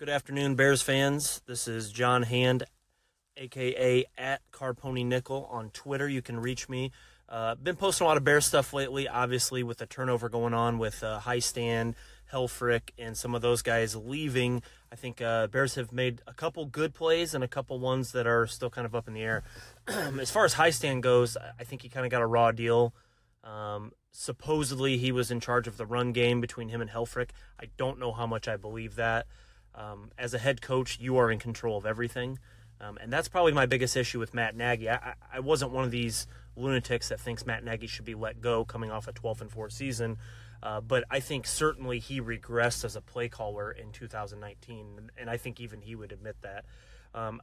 [0.00, 1.42] Good afternoon, Bears fans.
[1.46, 2.64] This is John Hand,
[3.36, 6.08] aka at Carpony Nickel on Twitter.
[6.08, 6.90] You can reach me.
[7.28, 10.78] Uh, been posting a lot of Bear stuff lately, obviously with the turnover going on
[10.78, 11.94] with uh, Hiestand,
[12.32, 14.62] Helfrich, and some of those guys leaving.
[14.90, 18.26] I think uh, Bears have made a couple good plays and a couple ones that
[18.26, 19.44] are still kind of up in the air.
[19.86, 22.94] as far as Hiestand goes, I think he kind of got a raw deal.
[23.42, 27.30] Um, supposedly he was in charge of the run game between him and Helfrich.
[27.60, 29.26] I don't know how much I believe that.
[29.74, 32.38] Um, as a head coach, you are in control of everything.
[32.80, 34.88] Um, and that's probably my biggest issue with Matt Nagy.
[34.88, 38.64] I, I, wasn't one of these lunatics that thinks Matt Nagy should be let go
[38.64, 40.16] coming off a 12 and 4 season.
[40.62, 45.36] Uh, but I think certainly he regressed as a play caller in 2019, and I
[45.36, 46.64] think even he would admit that.
[47.14, 47.40] Um,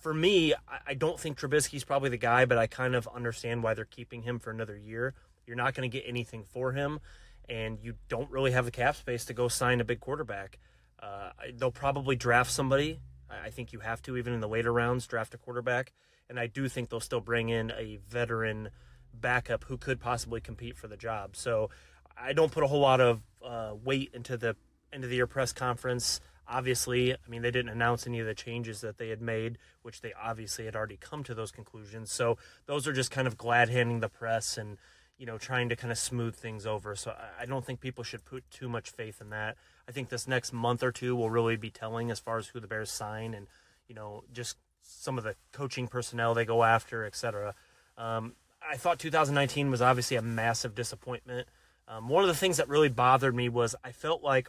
[0.00, 3.62] for me, I, I don't think Trubisky's probably the guy, but I kind of understand
[3.62, 5.14] why they're keeping him for another year.
[5.46, 7.00] You're not going to get anything for him,
[7.48, 10.58] and you don't really have the cap space to go sign a big quarterback.
[11.02, 13.00] Uh, they'll probably draft somebody.
[13.28, 15.92] I think you have to, even in the later rounds, draft a quarterback.
[16.28, 18.70] And I do think they'll still bring in a veteran
[19.12, 21.34] backup who could possibly compete for the job.
[21.34, 21.70] So
[22.16, 24.54] I don't put a whole lot of uh, weight into the
[24.92, 26.20] end of the year press conference.
[26.46, 30.02] Obviously, I mean, they didn't announce any of the changes that they had made, which
[30.02, 32.12] they obviously had already come to those conclusions.
[32.12, 34.76] So those are just kind of glad handing the press and,
[35.22, 36.96] you know, trying to kind of smooth things over.
[36.96, 39.56] So I don't think people should put too much faith in that.
[39.88, 42.58] I think this next month or two will really be telling as far as who
[42.58, 43.46] the Bears sign and,
[43.86, 47.54] you know, just some of the coaching personnel they go after, etc.
[47.96, 48.34] Um,
[48.68, 51.46] I thought 2019 was obviously a massive disappointment.
[51.86, 54.48] Um, one of the things that really bothered me was I felt like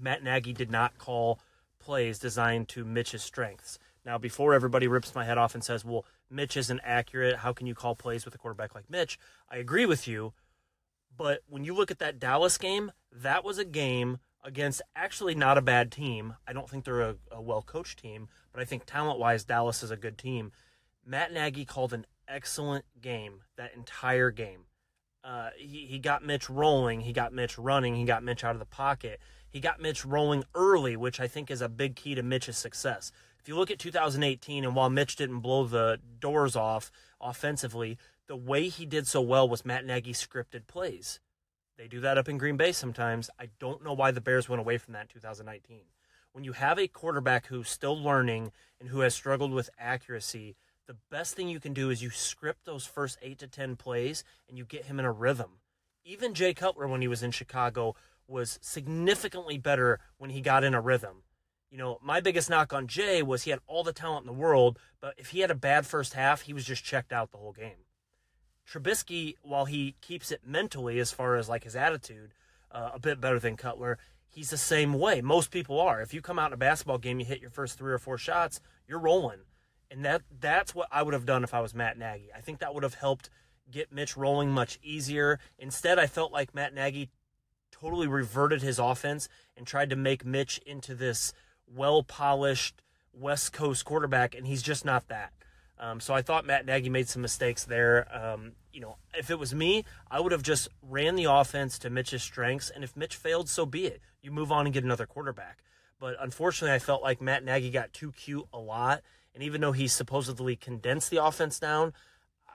[0.00, 1.38] Matt Nagy did not call
[1.80, 3.78] plays designed to Mitch's strengths.
[4.06, 7.66] Now, before everybody rips my head off and says, well, Mitch isn't accurate, how can
[7.66, 9.18] you call plays with a quarterback like Mitch?
[9.50, 10.32] I agree with you.
[11.14, 15.58] But when you look at that Dallas game, that was a game against actually not
[15.58, 16.34] a bad team.
[16.46, 19.82] I don't think they're a, a well coached team, but I think talent wise, Dallas
[19.82, 20.52] is a good team.
[21.04, 24.66] Matt Nagy called an excellent game that entire game.
[25.24, 27.00] Uh, he, he got Mitch rolling.
[27.00, 27.96] He got Mitch running.
[27.96, 29.18] He got Mitch out of the pocket.
[29.48, 33.10] He got Mitch rolling early, which I think is a big key to Mitch's success.
[33.46, 36.90] If you look at 2018, and while Mitch didn't blow the doors off
[37.20, 37.96] offensively,
[38.26, 41.20] the way he did so well was Matt Nagy scripted plays.
[41.78, 43.30] They do that up in Green Bay sometimes.
[43.38, 45.82] I don't know why the Bears went away from that in 2019.
[46.32, 50.56] When you have a quarterback who's still learning and who has struggled with accuracy,
[50.88, 54.24] the best thing you can do is you script those first eight to 10 plays
[54.48, 55.60] and you get him in a rhythm.
[56.04, 57.94] Even Jay Cutler, when he was in Chicago,
[58.26, 61.22] was significantly better when he got in a rhythm.
[61.70, 64.40] You know, my biggest knock on Jay was he had all the talent in the
[64.40, 67.38] world, but if he had a bad first half, he was just checked out the
[67.38, 67.84] whole game.
[68.68, 72.34] Trubisky, while he keeps it mentally as far as like his attitude,
[72.70, 75.20] uh, a bit better than Cutler, he's the same way.
[75.20, 76.00] Most people are.
[76.00, 78.18] If you come out in a basketball game, you hit your first three or four
[78.18, 79.40] shots, you're rolling,
[79.90, 82.30] and that that's what I would have done if I was Matt Nagy.
[82.34, 83.30] I think that would have helped
[83.70, 85.38] get Mitch rolling much easier.
[85.58, 87.10] Instead, I felt like Matt Nagy
[87.72, 91.32] totally reverted his offense and tried to make Mitch into this
[91.66, 92.82] well polished
[93.12, 95.32] West Coast quarterback, and he's just not that.
[95.78, 98.06] Um, so I thought Matt Nagy made some mistakes there.
[98.14, 101.90] Um, you know, if it was me, I would have just ran the offense to
[101.90, 104.00] Mitch's strengths, and if Mitch failed, so be it.
[104.22, 105.62] You move on and get another quarterback.
[105.98, 109.02] But unfortunately, I felt like Matt Nagy got too cute a lot,
[109.34, 111.92] and even though he supposedly condensed the offense down,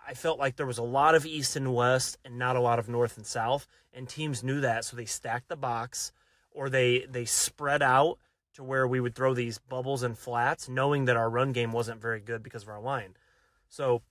[0.07, 2.79] I felt like there was a lot of east and west and not a lot
[2.79, 6.11] of north and south, and teams knew that, so they stacked the box
[6.51, 8.17] or they they spread out
[8.55, 12.01] to where we would throw these bubbles and flats, knowing that our run game wasn't
[12.01, 13.15] very good because of our line.
[13.69, 14.01] So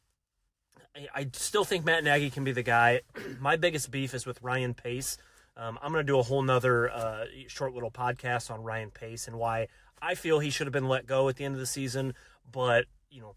[0.97, 3.03] I, I still think Matt Nagy can be the guy.
[3.41, 5.19] My biggest beef is with Ryan Pace.
[5.57, 9.29] Um, I'm going to do a whole nother uh, short little podcast on Ryan Pace
[9.29, 9.69] and why
[10.01, 12.15] I feel he should have been let go at the end of the season.
[12.51, 13.35] But, you know,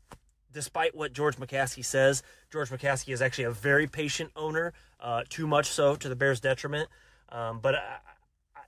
[0.52, 5.48] despite what George McCaskey says, George McCaskey is actually a very patient owner, uh, too
[5.48, 6.88] much so to the Bears' detriment.
[7.30, 7.76] Um, but,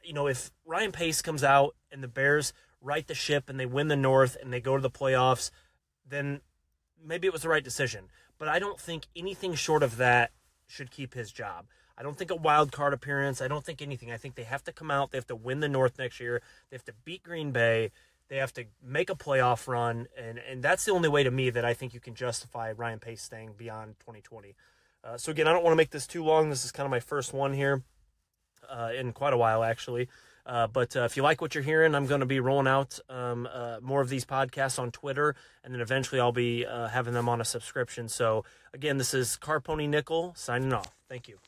[0.06, 3.66] you know, if Ryan Pace comes out and the Bears right the ship and they
[3.66, 5.50] win the North and they go to the playoffs,
[6.08, 6.42] then
[7.04, 8.06] maybe it was the right decision.
[8.38, 10.32] But I don't think anything short of that
[10.68, 11.66] should keep his job.
[11.98, 13.42] I don't think a wild card appearance.
[13.42, 14.12] I don't think anything.
[14.12, 15.12] I think they have to come out.
[15.12, 16.42] They have to win the North next year.
[16.70, 17.92] They have to beat Green Bay.
[18.28, 21.52] They have to make a playoff run, and and that's the only way to me
[21.52, 24.56] that I think you can justify Ryan Pace staying beyond 2020.
[25.04, 26.50] Uh, so again, I don't want to make this too long.
[26.50, 27.84] This is kind of my first one here
[28.70, 30.08] uh, in quite a while, actually.
[30.46, 33.00] Uh, but uh, if you like what you're hearing, I'm going to be rolling out
[33.10, 37.14] um, uh, more of these podcasts on Twitter, and then eventually I'll be uh, having
[37.16, 38.08] them on a subscription.
[38.10, 40.94] So, again, this is Carpony Nickel signing off.
[41.10, 41.40] Thank you.